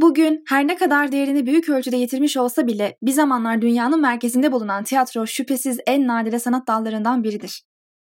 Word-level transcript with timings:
Bugün 0.00 0.44
her 0.48 0.66
ne 0.66 0.76
kadar 0.76 1.12
değerini 1.12 1.46
büyük 1.46 1.68
ölçüde 1.68 1.96
yitirmiş 1.96 2.36
olsa 2.36 2.66
bile 2.66 2.98
bir 3.02 3.12
zamanlar 3.12 3.62
dünyanın 3.62 4.00
merkezinde 4.00 4.52
bulunan 4.52 4.84
tiyatro 4.84 5.26
şüphesiz 5.26 5.78
en 5.86 6.06
nadire 6.06 6.38
sanat 6.38 6.68
dallarından 6.68 7.24
biridir. 7.24 7.62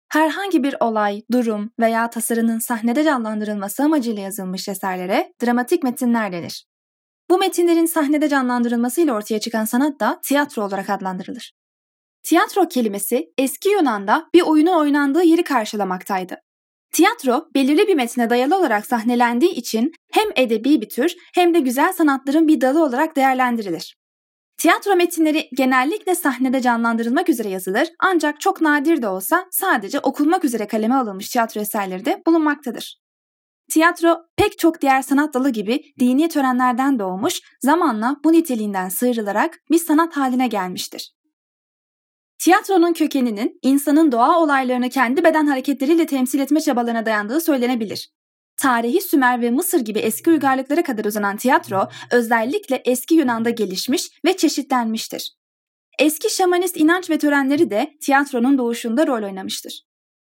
Herhangi 0.08 0.62
bir 0.62 0.76
olay, 0.80 1.22
durum 1.32 1.70
veya 1.80 2.10
tasarının 2.10 2.58
sahnede 2.58 3.04
canlandırılması 3.04 3.82
amacıyla 3.82 4.22
yazılmış 4.22 4.68
eserlere 4.68 5.32
dramatik 5.44 5.82
metinler 5.82 6.32
denir. 6.32 6.66
Bu 7.30 7.38
metinlerin 7.38 7.86
sahnede 7.86 8.28
canlandırılmasıyla 8.28 9.14
ortaya 9.14 9.40
çıkan 9.40 9.64
sanat 9.64 10.00
da 10.00 10.20
tiyatro 10.22 10.64
olarak 10.64 10.90
adlandırılır. 10.90 11.52
Tiyatro 12.22 12.68
kelimesi 12.68 13.32
eski 13.38 13.68
Yunan'da 13.68 14.28
bir 14.34 14.42
oyunun 14.42 14.78
oynandığı 14.78 15.22
yeri 15.22 15.44
karşılamaktaydı. 15.44 16.36
Tiyatro 16.92 17.48
belirli 17.54 17.88
bir 17.88 17.94
metne 17.94 18.30
dayalı 18.30 18.56
olarak 18.56 18.86
sahnelendiği 18.86 19.52
için 19.52 19.92
hem 20.12 20.28
edebi 20.36 20.80
bir 20.80 20.88
tür 20.88 21.14
hem 21.34 21.54
de 21.54 21.60
güzel 21.60 21.92
sanatların 21.92 22.48
bir 22.48 22.60
dalı 22.60 22.84
olarak 22.84 23.16
değerlendirilir. 23.16 23.96
Tiyatro 24.58 24.96
metinleri 24.96 25.48
genellikle 25.56 26.14
sahnede 26.14 26.60
canlandırılmak 26.60 27.28
üzere 27.28 27.48
yazılır 27.48 27.88
ancak 28.00 28.40
çok 28.40 28.60
nadir 28.60 29.02
de 29.02 29.08
olsa 29.08 29.46
sadece 29.50 30.00
okunmak 30.00 30.44
üzere 30.44 30.66
kaleme 30.66 30.94
alınmış 30.94 31.28
tiyatro 31.28 31.60
eserleri 31.60 32.04
de 32.04 32.22
bulunmaktadır. 32.26 33.00
Tiyatro 33.70 34.16
pek 34.36 34.58
çok 34.58 34.80
diğer 34.80 35.02
sanat 35.02 35.34
dalı 35.34 35.50
gibi 35.50 35.80
dini 36.00 36.28
törenlerden 36.28 36.98
doğmuş, 36.98 37.40
zamanla 37.60 38.16
bu 38.24 38.32
niteliğinden 38.32 38.88
sıyrılarak 38.88 39.58
bir 39.70 39.78
sanat 39.78 40.16
haline 40.16 40.48
gelmiştir. 40.48 41.12
Tiyatronun 42.40 42.92
kökeninin 42.92 43.58
insanın 43.62 44.12
doğa 44.12 44.38
olaylarını 44.38 44.90
kendi 44.90 45.24
beden 45.24 45.46
hareketleriyle 45.46 46.06
temsil 46.06 46.40
etme 46.40 46.60
çabalarına 46.60 47.06
dayandığı 47.06 47.40
söylenebilir. 47.40 48.10
Tarihi 48.56 49.00
Sümer 49.00 49.42
ve 49.42 49.50
Mısır 49.50 49.80
gibi 49.80 49.98
eski 49.98 50.30
uygarlıklara 50.30 50.82
kadar 50.82 51.04
uzanan 51.04 51.36
tiyatro 51.36 51.88
özellikle 52.12 52.82
eski 52.84 53.14
Yunan'da 53.14 53.50
gelişmiş 53.50 54.10
ve 54.24 54.36
çeşitlenmiştir. 54.36 55.36
Eski 55.98 56.34
şamanist 56.34 56.76
inanç 56.76 57.10
ve 57.10 57.18
törenleri 57.18 57.70
de 57.70 57.94
tiyatronun 58.02 58.58
doğuşunda 58.58 59.06
rol 59.06 59.22
oynamıştır. 59.22 59.82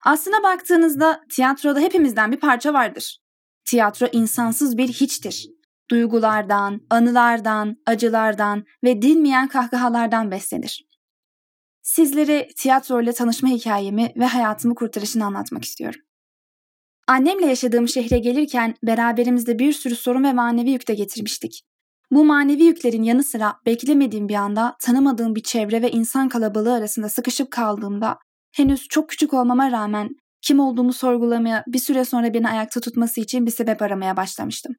Aslına 0.06 0.44
baktığınızda 0.44 1.22
tiyatroda 1.30 1.80
hepimizden 1.80 2.32
bir 2.32 2.40
parça 2.40 2.74
vardır. 2.74 3.18
Tiyatro 3.66 4.08
insansız 4.12 4.78
bir 4.78 4.88
hiçtir. 4.88 5.50
Duygulardan, 5.90 6.82
anılardan, 6.90 7.76
acılardan 7.86 8.64
ve 8.84 9.02
dinmeyen 9.02 9.48
kahkahalardan 9.48 10.32
beslenir. 10.32 10.93
Sizlere 11.84 12.48
tiyatro 12.56 13.02
ile 13.02 13.14
tanışma 13.14 13.50
hikayemi 13.50 14.14
ve 14.16 14.26
hayatımı 14.26 14.76
kurtarışını 14.76 15.26
anlatmak 15.26 15.64
istiyorum. 15.64 16.02
Annemle 17.08 17.46
yaşadığım 17.46 17.88
şehre 17.88 18.20
gelirken 18.20 18.76
beraberimizde 18.84 19.60
bir 19.60 19.74
sürü 19.74 19.96
sorun 19.96 20.24
ve 20.24 20.34
manevi 20.34 20.72
yük 20.72 20.88
de 20.88 20.94
getirmiştik. 20.94 21.64
Bu 22.12 22.26
manevi 22.26 22.64
yüklerin 22.64 23.04
yanı 23.04 23.24
sıra 23.24 23.56
beklemediğim 23.66 24.30
bir 24.30 24.36
anda 24.36 24.76
tanımadığım 24.82 25.36
bir 25.36 25.44
çevre 25.44 25.82
ve 25.82 25.92
insan 25.92 26.30
kalabalığı 26.30 26.74
arasında 26.74 27.10
sıkışıp 27.10 27.52
kaldığımda 27.52 28.18
henüz 28.56 28.88
çok 28.88 29.10
küçük 29.10 29.34
olmama 29.34 29.72
rağmen 29.72 30.10
kim 30.42 30.60
olduğumu 30.60 30.94
sorgulamaya 30.94 31.64
bir 31.68 31.80
süre 31.80 32.06
sonra 32.06 32.34
beni 32.34 32.50
ayakta 32.50 32.80
tutması 32.80 33.22
için 33.22 33.46
bir 33.46 33.52
sebep 33.52 33.82
aramaya 33.82 34.18
başlamıştım. 34.18 34.76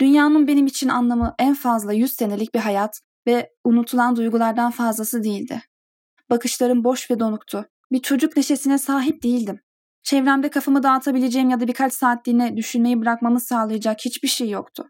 Dünyanın 0.00 0.46
benim 0.46 0.66
için 0.66 0.88
anlamı 0.88 1.34
en 1.38 1.54
fazla 1.54 1.92
100 1.92 2.12
senelik 2.12 2.54
bir 2.54 2.60
hayat 2.60 3.00
ve 3.26 3.50
unutulan 3.64 4.16
duygulardan 4.16 4.70
fazlası 4.70 5.24
değildi. 5.24 5.62
Bakışlarım 6.30 6.84
boş 6.84 7.10
ve 7.10 7.20
donuktu. 7.20 7.64
Bir 7.92 8.02
çocuk 8.02 8.36
neşesine 8.36 8.78
sahip 8.78 9.22
değildim. 9.22 9.60
Çevremde 10.02 10.50
kafamı 10.50 10.82
dağıtabileceğim 10.82 11.50
ya 11.50 11.60
da 11.60 11.68
birkaç 11.68 11.92
saatliğine 11.92 12.56
düşünmeyi 12.56 13.00
bırakmamı 13.00 13.40
sağlayacak 13.40 14.00
hiçbir 14.04 14.28
şey 14.28 14.50
yoktu. 14.50 14.88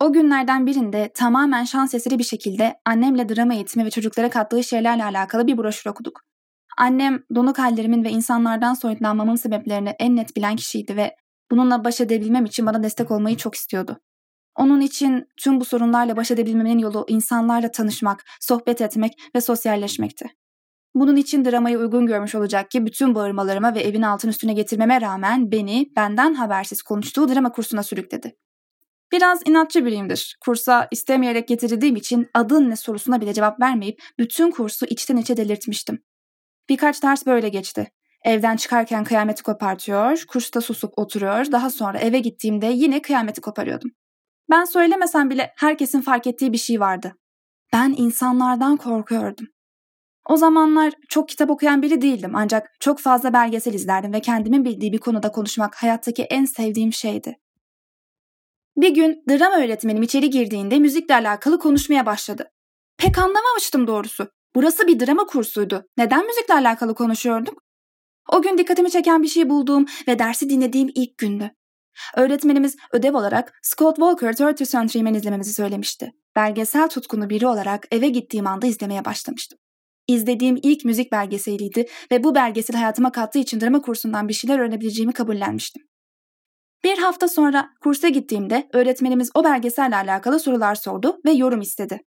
O 0.00 0.12
günlerden 0.12 0.66
birinde 0.66 1.10
tamamen 1.14 1.64
şans 1.64 1.94
eseri 1.94 2.18
bir 2.18 2.24
şekilde 2.24 2.80
annemle 2.84 3.28
drama 3.28 3.54
eğitimi 3.54 3.84
ve 3.84 3.90
çocuklara 3.90 4.30
kattığı 4.30 4.64
şeylerle 4.64 5.04
alakalı 5.04 5.46
bir 5.46 5.58
broşür 5.58 5.90
okuduk. 5.90 6.20
Annem 6.78 7.22
donuk 7.34 7.58
hallerimin 7.58 8.04
ve 8.04 8.10
insanlardan 8.10 8.74
soyutlanmamın 8.74 9.36
sebeplerini 9.36 9.94
en 9.98 10.16
net 10.16 10.36
bilen 10.36 10.56
kişiydi 10.56 10.96
ve 10.96 11.16
bununla 11.50 11.84
baş 11.84 12.00
edebilmem 12.00 12.44
için 12.44 12.66
bana 12.66 12.82
destek 12.82 13.10
olmayı 13.10 13.36
çok 13.36 13.54
istiyordu. 13.54 14.00
Onun 14.56 14.80
için 14.80 15.26
tüm 15.36 15.60
bu 15.60 15.64
sorunlarla 15.64 16.16
baş 16.16 16.30
edebilmemin 16.30 16.78
yolu 16.78 17.04
insanlarla 17.08 17.70
tanışmak, 17.70 18.24
sohbet 18.40 18.80
etmek 18.80 19.12
ve 19.34 19.40
sosyalleşmekti. 19.40 20.26
Bunun 20.94 21.16
için 21.16 21.44
dramayı 21.44 21.78
uygun 21.78 22.06
görmüş 22.06 22.34
olacak 22.34 22.70
ki 22.70 22.86
bütün 22.86 23.14
bağırmalarıma 23.14 23.74
ve 23.74 23.80
evin 23.80 24.02
altın 24.02 24.28
üstüne 24.28 24.52
getirmeme 24.52 25.00
rağmen 25.00 25.52
beni 25.52 25.92
benden 25.96 26.34
habersiz 26.34 26.82
konuştuğu 26.82 27.28
drama 27.28 27.52
kursuna 27.52 27.82
sürükledi. 27.82 28.36
Biraz 29.12 29.40
inatçı 29.46 29.84
biriyimdir. 29.84 30.36
Kursa 30.40 30.88
istemeyerek 30.90 31.48
getirildiğim 31.48 31.96
için 31.96 32.28
adın 32.34 32.70
ne 32.70 32.76
sorusuna 32.76 33.20
bile 33.20 33.34
cevap 33.34 33.60
vermeyip 33.60 34.02
bütün 34.18 34.50
kursu 34.50 34.86
içten 34.86 35.16
içe 35.16 35.36
delirtmiştim. 35.36 35.98
Birkaç 36.68 37.02
ders 37.02 37.26
böyle 37.26 37.48
geçti. 37.48 37.90
Evden 38.24 38.56
çıkarken 38.56 39.04
kıyameti 39.04 39.42
kopartıyor, 39.42 40.24
kursta 40.28 40.60
susup 40.60 40.98
oturuyor, 40.98 41.52
daha 41.52 41.70
sonra 41.70 41.98
eve 41.98 42.18
gittiğimde 42.18 42.66
yine 42.66 43.02
kıyameti 43.02 43.40
koparıyordum. 43.40 43.90
Ben 44.50 44.64
söylemesem 44.64 45.30
bile 45.30 45.52
herkesin 45.56 46.00
fark 46.00 46.26
ettiği 46.26 46.52
bir 46.52 46.58
şey 46.58 46.80
vardı. 46.80 47.14
Ben 47.72 47.94
insanlardan 47.98 48.76
korkuyordum. 48.76 49.46
O 50.28 50.36
zamanlar 50.36 50.92
çok 51.08 51.28
kitap 51.28 51.50
okuyan 51.50 51.82
biri 51.82 52.02
değildim 52.02 52.32
ancak 52.34 52.70
çok 52.80 52.98
fazla 52.98 53.32
belgesel 53.32 53.74
izlerdim 53.74 54.12
ve 54.12 54.20
kendimin 54.20 54.64
bildiği 54.64 54.92
bir 54.92 54.98
konuda 54.98 55.32
konuşmak 55.32 55.74
hayattaki 55.82 56.22
en 56.22 56.44
sevdiğim 56.44 56.92
şeydi. 56.92 57.38
Bir 58.76 58.94
gün 58.94 59.24
drama 59.30 59.64
öğretmenim 59.64 60.02
içeri 60.02 60.30
girdiğinde 60.30 60.78
müzikle 60.78 61.14
alakalı 61.14 61.58
konuşmaya 61.58 62.06
başladı. 62.06 62.50
Pek 62.98 63.18
anlamamıştım 63.18 63.86
doğrusu. 63.86 64.28
Burası 64.54 64.86
bir 64.86 65.06
drama 65.06 65.26
kursuydu. 65.26 65.84
Neden 65.96 66.26
müzikle 66.26 66.54
alakalı 66.54 66.94
konuşuyorduk? 66.94 67.62
O 68.32 68.42
gün 68.42 68.58
dikkatimi 68.58 68.90
çeken 68.90 69.22
bir 69.22 69.28
şey 69.28 69.50
bulduğum 69.50 69.86
ve 70.08 70.18
dersi 70.18 70.50
dinlediğim 70.50 70.90
ilk 70.94 71.18
gündü. 71.18 71.50
Öğretmenimiz 72.16 72.76
ödev 72.92 73.14
olarak 73.14 73.58
Scott 73.62 73.96
Walker 73.96 74.50
30 74.50 74.70
Century 74.70 75.02
Man 75.02 75.14
izlememizi 75.14 75.54
söylemişti. 75.54 76.12
Belgesel 76.36 76.88
tutkunu 76.88 77.30
biri 77.30 77.46
olarak 77.46 77.86
eve 77.90 78.08
gittiğim 78.08 78.46
anda 78.46 78.66
izlemeye 78.66 79.04
başlamıştım. 79.04 79.58
İzlediğim 80.08 80.58
ilk 80.62 80.84
müzik 80.84 81.12
belgeseliydi 81.12 81.86
ve 82.12 82.24
bu 82.24 82.34
belgesel 82.34 82.76
hayatıma 82.76 83.12
kattığı 83.12 83.38
için 83.38 83.60
drama 83.60 83.80
kursundan 83.80 84.28
bir 84.28 84.34
şeyler 84.34 84.58
öğrenebileceğimi 84.58 85.12
kabullenmiştim. 85.12 85.82
Bir 86.84 86.98
hafta 86.98 87.28
sonra 87.28 87.70
kursa 87.80 88.08
gittiğimde 88.08 88.68
öğretmenimiz 88.72 89.30
o 89.34 89.44
belgeselle 89.44 89.96
alakalı 89.96 90.40
sorular 90.40 90.74
sordu 90.74 91.20
ve 91.24 91.30
yorum 91.30 91.60
istedi. 91.60 92.00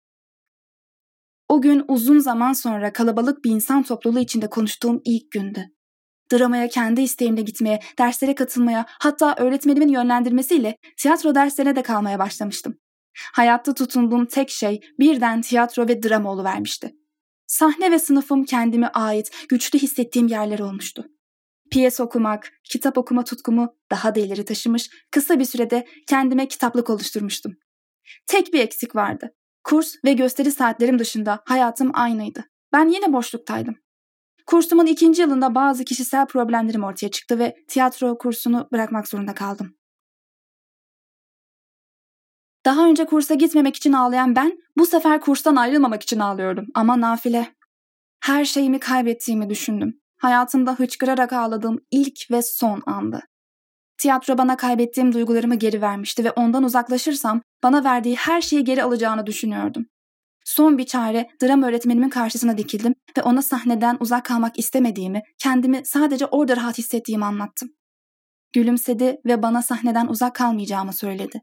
O 1.50 1.62
gün 1.62 1.86
uzun 1.88 2.20
zaman 2.20 2.54
sonra 2.54 2.94
kalabalık 2.94 3.44
bir 3.44 3.52
insan 3.52 3.84
topluluğu 3.84 4.20
içinde 4.20 4.50
konuştuğum 4.50 5.02
ilk 5.06 5.32
gündü. 5.32 5.66
Dramaya 6.32 6.68
kendi 6.68 7.02
isteğimle 7.02 7.42
gitmeye, 7.42 7.80
derslere 8.00 8.36
katılmaya, 8.36 8.86
hatta 8.88 9.36
öğretmenimin 9.38 9.88
yönlendirmesiyle 9.88 10.76
tiyatro 10.98 11.36
derslerine 11.36 11.76
de 11.76 11.82
kalmaya 11.82 12.20
başlamıştım. 12.20 12.76
Hayatta 13.34 13.74
tutunduğum 13.74 14.26
tek 14.26 14.50
şey 14.50 14.80
birden 15.00 15.42
tiyatro 15.42 15.88
ve 15.88 16.04
drama 16.04 16.44
vermişti. 16.44 16.96
Sahne 17.50 17.92
ve 17.92 18.00
sınıfım 18.00 18.44
kendime 18.44 18.88
ait, 18.88 19.32
güçlü 19.50 19.80
hissettiğim 19.80 20.28
yerler 20.28 20.60
olmuştu. 20.60 21.06
Piyes 21.72 22.00
okumak, 22.00 22.52
kitap 22.64 22.98
okuma 22.98 23.24
tutkumu 23.24 23.76
daha 23.92 24.16
da 24.16 24.20
ileri 24.20 24.46
taşımış, 24.46 24.90
kısa 25.12 25.40
bir 25.40 25.46
sürede 25.46 25.88
kendime 26.08 26.48
kitaplık 26.48 26.90
oluşturmuştum. 26.90 27.54
Tek 28.28 28.54
bir 28.54 28.60
eksik 28.60 28.96
vardı. 28.96 29.34
Kurs 29.64 29.96
ve 30.06 30.14
gösteri 30.14 30.52
saatlerim 30.52 31.00
dışında 31.00 31.44
hayatım 31.46 31.92
aynıydı. 31.94 32.46
Ben 32.74 32.88
yine 32.88 33.14
boşluktaydım. 33.14 33.76
Kursumun 34.46 34.86
ikinci 34.86 35.22
yılında 35.22 35.56
bazı 35.56 35.86
kişisel 35.86 36.28
problemlerim 36.28 36.84
ortaya 36.84 37.12
çıktı 37.12 37.40
ve 37.40 37.56
tiyatro 37.68 38.18
kursunu 38.18 38.68
bırakmak 38.72 39.08
zorunda 39.08 39.34
kaldım. 39.34 39.79
Daha 42.70 42.86
önce 42.86 43.06
kursa 43.06 43.34
gitmemek 43.34 43.76
için 43.76 43.94
ağlayan 43.94 44.36
ben 44.36 44.58
bu 44.78 44.86
sefer 44.86 45.22
kurstan 45.22 45.56
ayrılmamak 45.56 46.04
için 46.04 46.20
ağlıyordum 46.20 46.66
ama 46.74 47.02
nafile. 47.02 47.56
Her 48.24 48.46
şeyimi 48.46 48.80
kaybettiğimi 48.80 49.50
düşündüm. 49.50 50.00
Hayatımda 50.18 50.74
hıçkırarak 50.74 51.34
ağladığım 51.34 51.80
ilk 51.92 52.32
ve 52.32 52.42
son 52.42 52.82
andı. 52.86 53.22
Tiyatro 53.98 54.38
bana 54.38 54.58
kaybettiğim 54.58 55.14
duygularımı 55.14 55.56
geri 55.56 55.82
vermişti 55.82 56.24
ve 56.24 56.32
ondan 56.32 56.64
uzaklaşırsam 56.64 57.42
bana 57.64 57.84
verdiği 57.84 58.16
her 58.16 58.42
şeyi 58.42 58.64
geri 58.64 58.84
alacağını 58.84 59.26
düşünüyordum. 59.26 59.86
Son 60.46 60.78
bir 60.78 60.86
çare 60.86 61.30
dram 61.42 61.64
öğretmenimin 61.64 62.10
karşısına 62.10 62.58
dikildim 62.58 62.96
ve 63.18 63.22
ona 63.22 63.42
sahneden 63.42 63.98
uzak 64.00 64.26
kalmak 64.26 64.60
istemediğimi, 64.60 65.22
kendimi 65.40 65.82
sadece 65.86 66.26
orada 66.26 66.56
rahat 66.56 66.78
hissettiğimi 66.78 67.26
anlattım. 67.26 67.70
Gülümsedi 68.54 69.18
ve 69.26 69.44
bana 69.44 69.62
sahneden 69.62 70.08
uzak 70.08 70.36
kalmayacağımı 70.36 70.94
söyledi. 70.94 71.42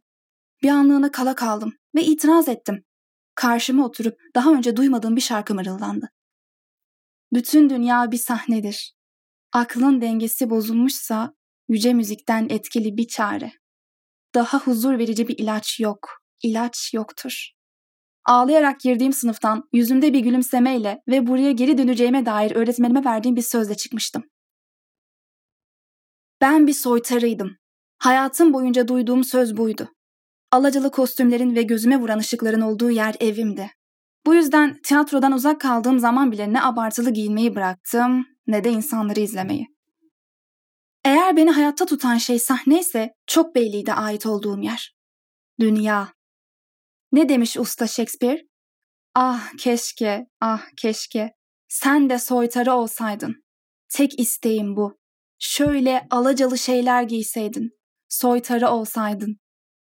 Bir 0.63 0.69
anlığına 0.69 1.11
kala 1.11 1.35
kaldım 1.35 1.73
ve 1.95 2.05
itiraz 2.05 2.49
ettim. 2.49 2.85
Karşıma 3.35 3.87
oturup 3.87 4.19
daha 4.35 4.53
önce 4.53 4.77
duymadığım 4.77 5.17
bir 5.17 5.21
şarkı 5.21 5.55
mırıldandı. 5.55 6.09
Bütün 7.33 7.71
dünya 7.71 8.11
bir 8.13 8.17
sahnedir. 8.17 8.95
Aklın 9.53 10.01
dengesi 10.01 10.51
bozulmuşsa 10.51 11.35
yüce 11.69 11.95
müzikten 11.95 12.47
etkili 12.51 12.97
bir 12.97 13.09
çare. 13.09 13.53
Daha 14.35 14.59
huzur 14.59 14.99
verici 14.99 15.29
bir 15.29 15.39
ilaç 15.39 15.81
yok. 15.81 16.09
ilaç 16.43 16.95
yoktur. 16.95 17.51
Ağlayarak 18.25 18.81
girdiğim 18.81 19.13
sınıftan 19.13 19.69
yüzümde 19.73 20.13
bir 20.13 20.21
gülümsemeyle 20.21 21.03
ve 21.09 21.27
buraya 21.27 21.53
geri 21.53 21.79
döneceğime 21.79 22.27
dair 22.27 22.51
öğretmenime 22.51 23.05
verdiğim 23.05 23.37
bir 23.37 23.43
sözle 23.43 23.75
çıkmıştım. 23.75 24.25
Ben 26.41 26.67
bir 26.67 26.73
soytarıydım. 26.73 27.57
Hayatım 27.99 28.53
boyunca 28.53 28.89
duyduğum 28.89 29.25
söz 29.25 29.57
buydu. 29.57 29.96
Alacalı 30.57 30.91
kostümlerin 30.91 31.57
ve 31.57 31.63
gözüme 31.63 32.01
vuran 32.01 32.19
ışıkların 32.19 32.61
olduğu 32.61 32.91
yer 32.91 33.15
evimdi. 33.21 33.71
Bu 34.27 34.35
yüzden 34.35 34.81
tiyatrodan 34.83 35.33
uzak 35.33 35.61
kaldığım 35.61 35.99
zaman 35.99 36.33
bile 36.33 36.53
ne 36.53 36.63
abartılı 36.63 37.11
giyinmeyi 37.11 37.55
bıraktım 37.55 38.27
ne 38.47 38.65
de 38.65 38.71
insanları 38.71 39.21
izlemeyi. 39.21 39.67
Eğer 41.05 41.37
beni 41.37 41.51
hayatta 41.51 41.87
tutan 41.87 42.17
şey 42.17 42.39
sahne 42.39 42.81
ise 42.81 43.15
çok 43.27 43.55
belliydi 43.55 43.93
ait 43.93 44.27
olduğum 44.27 44.61
yer. 44.63 44.95
Dünya. 45.61 46.09
Ne 47.13 47.29
demiş 47.29 47.57
usta 47.57 47.87
Shakespeare? 47.87 48.43
Ah 49.15 49.53
keşke, 49.59 50.27
ah 50.41 50.63
keşke. 50.77 51.33
Sen 51.69 52.11
de 52.11 52.19
soytarı 52.19 52.73
olsaydın. 52.73 53.35
Tek 53.89 54.21
isteğim 54.21 54.77
bu. 54.77 54.99
Şöyle 55.39 56.07
alacalı 56.11 56.59
şeyler 56.59 57.03
giyseydin. 57.03 57.71
Soytarı 58.09 58.69
olsaydın. 58.69 59.37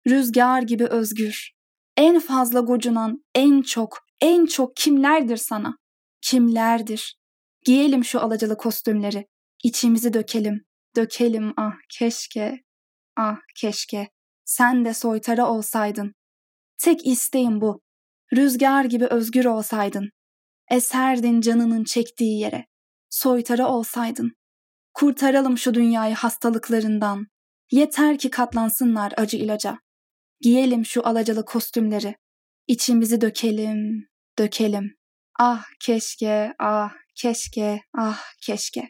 Rüzgar 0.08 0.62
gibi 0.62 0.86
özgür. 0.86 1.52
En 1.98 2.20
fazla 2.20 2.60
gocunan, 2.60 3.24
en 3.36 3.62
çok, 3.62 3.98
en 4.22 4.46
çok 4.46 4.76
kimlerdir 4.76 5.38
sana? 5.38 5.78
Kimlerdir? 6.22 7.18
Giyelim 7.66 8.06
şu 8.06 8.22
alacalı 8.22 8.58
kostümleri. 8.58 9.28
İçimizi 9.64 10.14
dökelim. 10.14 10.66
Dökelim 10.96 11.54
ah 11.58 11.74
keşke. 11.90 12.64
Ah 13.18 13.38
keşke. 13.56 14.10
Sen 14.46 14.86
de 14.86 14.94
soytarı 14.94 15.46
olsaydın. 15.46 16.14
Tek 16.78 17.08
isteğim 17.08 17.62
bu. 17.62 17.82
Rüzgar 18.36 18.86
gibi 18.86 19.06
özgür 19.06 19.46
olsaydın. 19.46 20.10
Eserdin 20.72 21.42
canının 21.42 21.84
çektiği 21.84 22.40
yere. 22.40 22.66
Soytarı 23.10 23.66
olsaydın. 23.66 24.32
Kurtaralım 24.94 25.58
şu 25.58 25.74
dünyayı 25.74 26.16
hastalıklarından. 26.16 27.28
Yeter 27.72 28.18
ki 28.18 28.30
katlansınlar 28.30 29.14
acı 29.18 29.38
ilaca. 29.38 29.78
Giyelim 30.42 30.86
şu 30.86 31.08
alacalı 31.08 31.46
kostümleri. 31.46 32.16
İçimizi 32.68 33.22
dökelim, 33.22 34.08
dökelim. 34.40 34.98
Ah 35.40 35.64
keşke, 35.80 36.54
ah 36.60 36.92
keşke, 37.16 37.82
ah 37.98 38.24
keşke. 38.42 38.90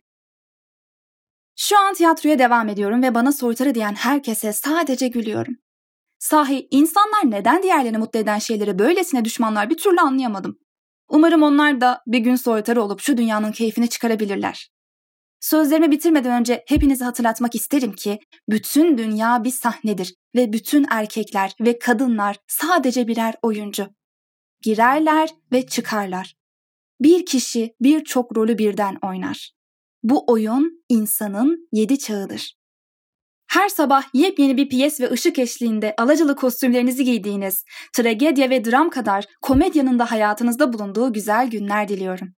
Şu 1.55 1.79
an 1.79 1.93
tiyatroya 1.93 2.39
devam 2.39 2.69
ediyorum 2.69 3.03
ve 3.03 3.15
bana 3.15 3.31
soytarı 3.31 3.75
diyen 3.75 3.95
herkese 3.95 4.53
sadece 4.53 5.07
gülüyorum. 5.07 5.55
Sahi 6.19 6.67
insanlar 6.71 7.31
neden 7.31 7.63
diğerlerini 7.63 7.97
mutlu 7.97 8.19
eden 8.19 8.39
şeyleri 8.39 8.79
böylesine 8.79 9.25
düşmanlar 9.25 9.69
bir 9.69 9.77
türlü 9.77 9.99
anlayamadım. 9.99 10.59
Umarım 11.09 11.43
onlar 11.43 11.81
da 11.81 12.01
bir 12.07 12.19
gün 12.19 12.35
soytarı 12.35 12.81
olup 12.81 13.01
şu 13.01 13.17
dünyanın 13.17 13.51
keyfini 13.51 13.89
çıkarabilirler. 13.89 14.76
Sözlerimi 15.39 15.91
bitirmeden 15.91 16.39
önce 16.39 16.63
hepinizi 16.67 17.03
hatırlatmak 17.03 17.55
isterim 17.55 17.93
ki 17.93 18.19
bütün 18.49 18.97
dünya 18.97 19.43
bir 19.43 19.51
sahnedir 19.51 20.15
ve 20.35 20.53
bütün 20.53 20.85
erkekler 20.91 21.51
ve 21.61 21.79
kadınlar 21.79 22.37
sadece 22.47 23.07
birer 23.07 23.35
oyuncu. 23.41 23.87
Girerler 24.61 25.29
ve 25.51 25.67
çıkarlar. 25.67 26.35
Bir 27.01 27.25
kişi 27.25 27.75
birçok 27.81 28.37
rolü 28.37 28.57
birden 28.57 28.97
oynar. 29.01 29.51
Bu 30.03 30.23
oyun 30.27 30.83
insanın 30.89 31.69
yedi 31.71 31.99
çağıdır. 31.99 32.57
Her 33.47 33.69
sabah 33.69 34.03
yepyeni 34.13 34.57
bir 34.57 34.69
piyes 34.69 35.01
ve 35.01 35.11
ışık 35.11 35.39
eşliğinde 35.39 35.93
alacalı 35.97 36.35
kostümlerinizi 36.35 37.03
giydiğiniz, 37.03 37.63
tragedya 37.93 38.49
ve 38.49 38.65
dram 38.65 38.89
kadar 38.89 39.25
komedyanın 39.41 39.99
da 39.99 40.11
hayatınızda 40.11 40.73
bulunduğu 40.73 41.13
güzel 41.13 41.49
günler 41.49 41.87
diliyorum. 41.87 42.36